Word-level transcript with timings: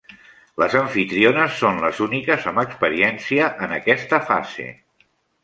Les 0.61 0.77
amfitriones 0.77 1.59
són 1.59 1.81
les 1.83 1.99
úniques 2.07 2.49
amb 2.53 2.63
experiència 2.63 3.53
en 3.67 3.77
aquesta 3.79 4.23
fase. 4.33 4.69